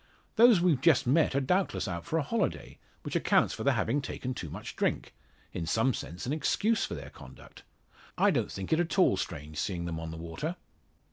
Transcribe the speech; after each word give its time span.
Those 0.35 0.59
we've 0.59 0.81
just 0.81 1.05
met 1.05 1.35
are 1.35 1.39
doubtless 1.39 1.87
out 1.87 2.05
for 2.07 2.17
a 2.17 2.23
holiday, 2.23 2.79
which 3.03 3.15
accounts 3.15 3.53
for 3.53 3.63
their 3.63 3.75
having 3.75 4.01
taken 4.01 4.33
too 4.33 4.49
much 4.49 4.75
drink 4.75 5.13
in 5.53 5.67
some 5.67 5.93
sense 5.93 6.25
an 6.25 6.33
excuse 6.33 6.83
for 6.83 6.95
their 6.95 7.11
conduct. 7.11 7.61
I 8.17 8.31
don't 8.31 8.51
think 8.51 8.73
it 8.73 8.79
at 8.79 8.97
all 8.97 9.15
strange 9.15 9.59
seeing 9.59 9.85
them 9.85 9.99
on 9.99 10.09
the 10.09 10.17
water." 10.17 10.55